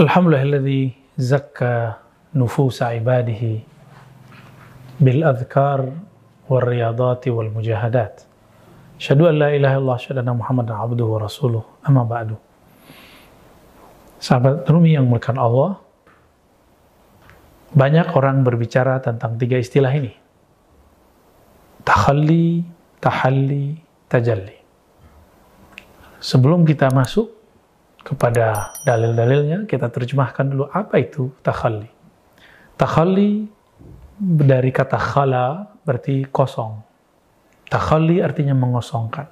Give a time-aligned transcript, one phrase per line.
[0.00, 2.00] Alhamdulillahilladzi zakka
[2.32, 3.60] nufusa ibadihi
[4.96, 5.92] bil adhkar
[6.48, 8.24] wal riyadati wal mujahadat.
[8.96, 11.60] Asyhadu an la ilaha illallah asyhadu anna Muhammadan abduhu rasuluh.
[11.84, 12.40] Amma ba'du.
[14.24, 15.76] Sahabat Rumi yang muliakan Allah,
[17.76, 20.16] banyak orang berbicara tentang tiga istilah ini.
[21.84, 22.64] Takhalli,
[23.04, 23.76] tahalli,
[24.08, 24.56] tajalli.
[26.24, 27.39] Sebelum kita masuk
[28.00, 31.88] kepada dalil-dalilnya, kita terjemahkan dulu apa itu takhalli.
[32.80, 33.44] Takhalli
[34.20, 36.80] dari kata khala berarti kosong.
[37.68, 39.28] Takhalli artinya mengosongkan.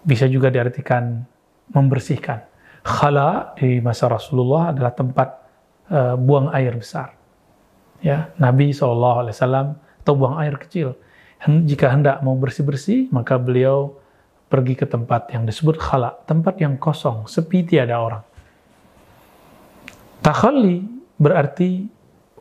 [0.00, 1.22] Bisa juga diartikan
[1.70, 2.40] membersihkan.
[2.80, 5.28] Khala di masa Rasulullah adalah tempat
[5.92, 7.12] uh, buang air besar.
[8.00, 9.28] Ya, Nabi SAW
[10.00, 10.96] atau buang air kecil.
[11.44, 13.99] Jika hendak mau bersih-bersih, maka beliau
[14.50, 18.26] pergi ke tempat yang disebut khala, tempat yang kosong, sepi tiada orang.
[20.20, 20.82] Takhalli
[21.14, 21.86] berarti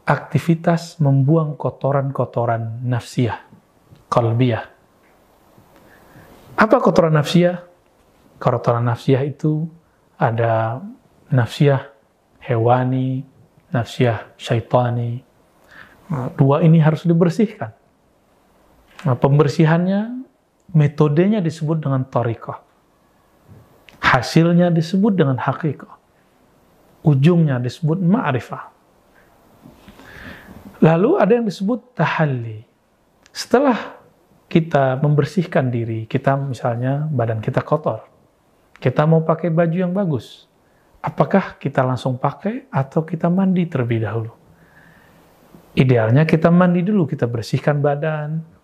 [0.09, 3.45] aktivitas membuang kotoran-kotoran nafsiyah,
[4.09, 4.65] kalbiyah.
[6.57, 7.61] Apa kotoran nafsiyah?
[8.41, 9.69] Kotoran nafsiyah itu
[10.17, 10.81] ada
[11.30, 11.93] nafsiyah
[12.41, 13.21] hewani,
[13.69, 15.21] nafsiyah syaitani.
[16.35, 17.69] Dua ini harus dibersihkan.
[19.05, 20.18] Nah, pembersihannya,
[20.73, 22.61] metodenya disebut dengan tarikah.
[23.99, 25.99] Hasilnya disebut dengan hakikah.
[27.05, 28.71] Ujungnya disebut ma'rifah.
[30.79, 32.63] Lalu ada yang disebut tahalli.
[33.35, 33.99] Setelah
[34.49, 38.07] kita membersihkan diri, kita misalnya badan kita kotor,
[38.79, 40.49] kita mau pakai baju yang bagus.
[40.99, 44.33] Apakah kita langsung pakai atau kita mandi terlebih dahulu?
[45.77, 48.58] Idealnya kita mandi dulu, kita bersihkan badan.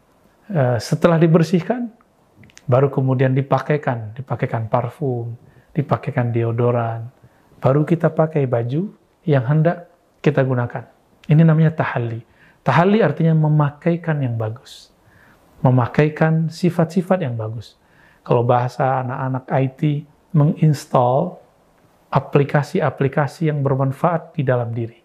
[0.45, 1.89] Eh, setelah dibersihkan,
[2.69, 5.33] baru kemudian dipakaikan, dipakaikan parfum,
[5.73, 7.09] dipakaikan deodoran.
[7.57, 8.93] Baru kita pakai baju
[9.25, 9.89] yang hendak
[10.21, 10.85] kita gunakan.
[11.25, 12.21] Ini namanya tahalli.
[12.61, 14.93] Tahalli artinya memakaikan yang bagus.
[15.65, 17.77] Memakaikan sifat-sifat yang bagus
[18.25, 19.81] kalau bahasa anak-anak IT,
[20.33, 21.37] menginstal
[22.09, 25.04] aplikasi-aplikasi yang bermanfaat di dalam diri.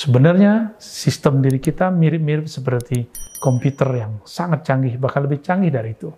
[0.00, 3.04] Sebenarnya sistem diri kita mirip-mirip seperti
[3.36, 6.08] komputer yang sangat canggih, bahkan lebih canggih dari itu.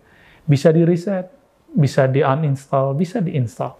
[0.46, 1.26] Bisa di reset,
[1.74, 3.74] bisa di uninstall, bisa diinstal.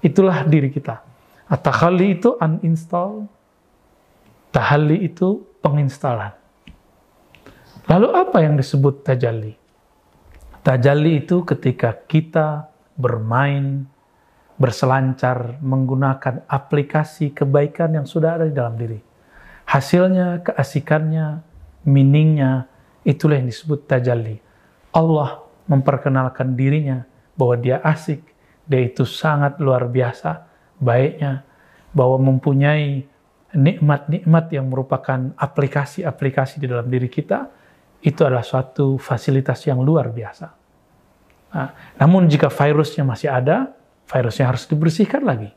[0.00, 1.04] Itulah diri kita.
[1.44, 3.28] Tahalli itu uninstall,
[4.48, 6.32] tahalli itu penginstalan.
[7.84, 9.52] Lalu apa yang disebut tajalli?
[10.64, 13.84] Tajalli itu ketika kita bermain,
[14.56, 19.07] berselancar, menggunakan aplikasi kebaikan yang sudah ada di dalam diri.
[19.68, 21.44] Hasilnya, keasikannya,
[21.84, 22.72] meaningnya,
[23.04, 24.40] itulah yang disebut tajalli.
[24.96, 27.04] Allah memperkenalkan dirinya
[27.36, 28.24] bahwa dia asik,
[28.64, 30.48] dia itu sangat luar biasa,
[30.80, 31.44] baiknya,
[31.92, 33.04] bahwa mempunyai
[33.52, 37.52] nikmat-nikmat yang merupakan aplikasi-aplikasi di dalam diri kita,
[38.00, 40.46] itu adalah suatu fasilitas yang luar biasa.
[41.48, 41.68] Nah,
[42.00, 43.72] namun jika virusnya masih ada,
[44.08, 45.52] virusnya harus dibersihkan lagi.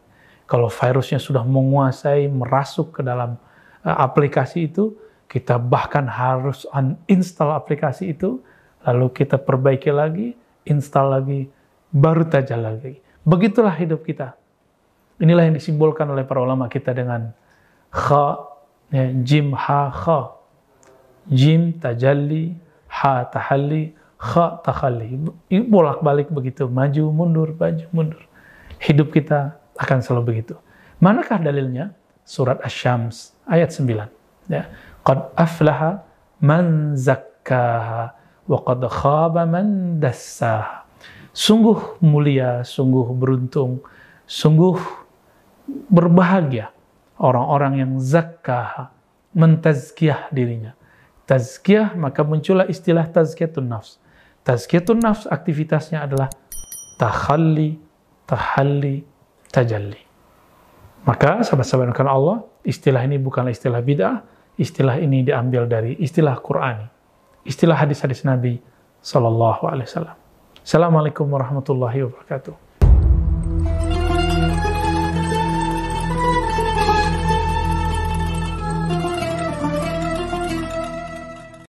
[0.48, 3.40] Kalau virusnya sudah menguasai, merasuk ke dalam
[3.84, 4.98] aplikasi itu,
[5.32, 8.44] kita bahkan harus uninstall aplikasi itu,
[8.84, 10.36] lalu kita perbaiki lagi,
[10.68, 11.42] install lagi,
[11.94, 13.00] baru saja lagi.
[13.22, 14.34] Begitulah hidup kita.
[15.22, 17.30] Inilah yang disimbolkan oleh para ulama kita dengan
[17.94, 18.42] kha,
[18.90, 20.34] ya, jim ha kha.
[21.30, 22.58] Jim tajalli,
[22.90, 25.22] ha tahalli, kha takhalli.
[25.70, 28.22] Bolak-balik begitu, maju mundur, maju mundur.
[28.82, 30.58] Hidup kita akan selalu begitu.
[30.98, 31.94] Manakah dalilnya?
[32.26, 34.08] Surat Asy-Syams ayat 9.
[34.50, 34.70] Ya.
[35.02, 36.06] Qad aflaha
[36.42, 38.14] man zakkaha
[38.46, 40.86] wa qad khaba man dassaha.
[41.32, 43.80] Sungguh mulia, sungguh beruntung,
[44.28, 44.76] sungguh
[45.88, 46.76] berbahagia
[47.22, 48.92] orang-orang yang zakkaha,
[49.32, 50.76] mentazkiyah dirinya.
[51.30, 54.02] Tazkiyah, maka muncullah istilah tazkiyatun nafs.
[54.44, 56.28] Tazkiyatun nafs aktivitasnya adalah
[57.00, 57.80] takhalli,
[58.28, 59.08] tahalli,
[59.54, 60.11] tajalli.
[61.02, 64.22] Maka sahabat-sahabat Allah, istilah ini bukanlah istilah bid'ah,
[64.62, 66.86] istilah ini diambil dari istilah Qur'ani,
[67.42, 68.62] istilah hadis-hadis Nabi
[69.02, 70.18] Sallallahu Alaihi Wasallam.
[70.62, 72.71] Assalamualaikum warahmatullahi wabarakatuh.